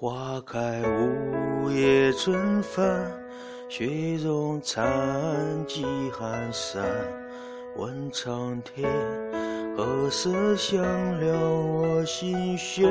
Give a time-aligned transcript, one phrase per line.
[0.00, 3.04] 花开五月春分，
[3.68, 4.86] 雪融残
[5.66, 6.80] 几寒山。
[7.76, 8.88] 问苍天，
[9.76, 12.88] 何时相了我心弦？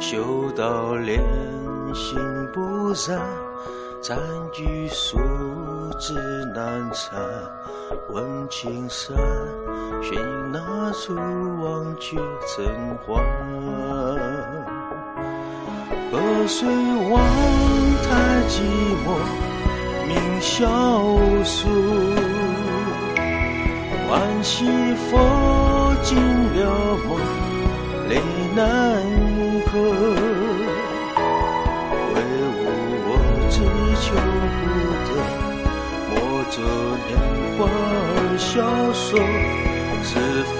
[0.00, 1.22] 修道莲
[1.94, 2.18] 心
[2.54, 3.20] 不染，
[4.02, 4.18] 暂
[4.50, 5.16] 居数
[5.96, 6.12] 指
[6.52, 7.16] 难缠。
[8.10, 9.16] 问青山，
[10.02, 10.18] 寻
[10.50, 12.16] 那处忘却
[12.48, 12.66] 尘
[13.06, 13.16] 寰。
[16.10, 16.68] 河水
[17.10, 17.22] 望
[18.02, 18.10] 太
[18.48, 18.60] 寂
[19.06, 19.06] 寞，
[20.08, 20.58] 名萧
[21.44, 21.68] 疏。
[24.08, 26.60] 浣溪佛尽了
[27.06, 27.10] 梦，
[28.08, 28.20] 泪
[28.56, 28.60] 难
[29.70, 30.41] 合。
[38.54, 39.18] 而萧索。
[40.04, 40.58] 是非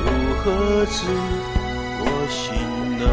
[0.00, 0.06] 如
[0.42, 1.06] 何知
[2.00, 2.42] 我心
[2.98, 3.04] 呢？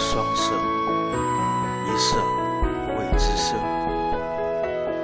[0.00, 0.54] 双色，
[1.84, 2.16] 一色
[2.96, 3.46] 谓之生，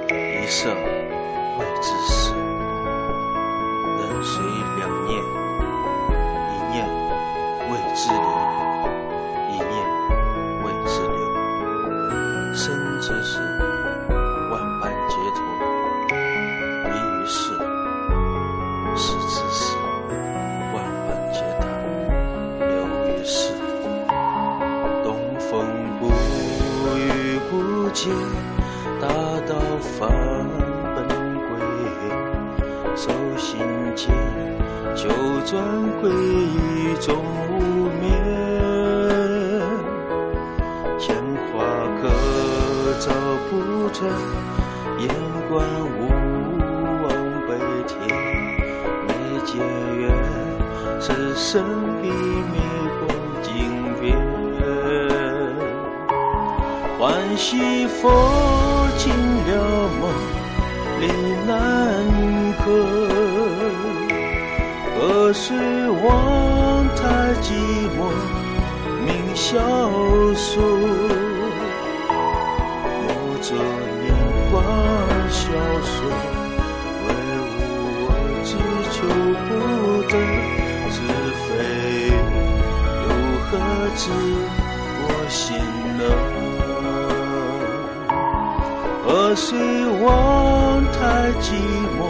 [0.09, 0.73] 一色
[1.59, 1.87] 谓之
[29.01, 29.07] 大
[29.47, 30.09] 道返
[30.95, 30.97] 本
[31.47, 31.49] 归。
[32.95, 33.59] 守心
[33.95, 34.13] 间，
[34.95, 35.09] 九
[35.45, 35.53] 转
[35.99, 37.15] 归一终
[37.59, 37.59] 无
[37.99, 38.03] 眠。
[40.97, 41.15] 鲜
[41.51, 41.53] 花
[42.01, 42.03] 可
[42.99, 43.11] 照
[43.49, 44.09] 不穿，
[44.99, 45.03] 眼
[45.49, 45.53] 观
[45.97, 45.99] 无
[47.03, 47.05] 望
[47.47, 47.49] 悲
[47.87, 47.93] 天。
[49.07, 49.09] 眉
[49.45, 49.53] 间
[49.99, 50.03] 缘，
[50.99, 51.53] 此生
[52.01, 52.64] 必灭
[56.97, 58.09] 欢喜佛
[58.97, 59.11] 尽
[59.47, 60.01] 了梦
[61.01, 61.03] 里
[61.45, 61.51] 难
[62.63, 62.65] 歌，
[64.97, 65.53] 何时
[65.89, 67.03] 忘太
[67.41, 67.51] 寂
[67.97, 67.99] 寞
[69.05, 69.59] 明萧
[70.35, 71.04] 索。
[89.05, 89.55] 河水
[90.01, 91.53] 望太寂
[91.95, 92.09] 寞，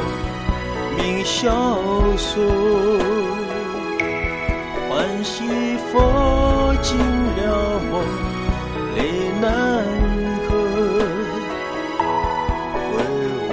[0.96, 1.52] 名萧
[2.16, 2.42] 索。
[4.90, 5.44] 浣溪
[5.92, 7.44] 佛尽了
[7.92, 7.94] 梦，
[8.96, 8.98] 泪
[9.42, 9.44] 难
[10.48, 10.50] 合。
[12.94, 12.96] 唯
[13.28, 13.44] 吾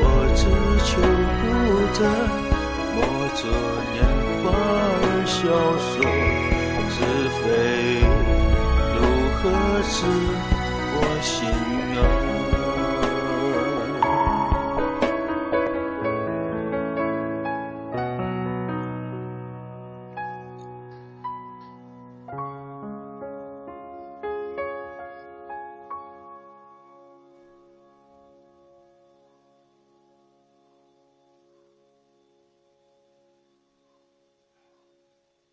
[0.00, 0.02] 我
[0.34, 0.42] 只
[0.82, 0.90] 求
[1.38, 1.40] 不
[1.94, 1.98] 得，
[2.96, 2.98] 莫
[3.36, 3.40] 作
[3.94, 3.96] 年
[4.42, 4.44] 华
[5.04, 5.38] 而萧
[5.78, 5.94] 索。
[6.90, 6.96] 是
[7.38, 7.40] 非
[8.92, 8.98] 如
[9.36, 9.40] 何
[9.88, 9.96] 知？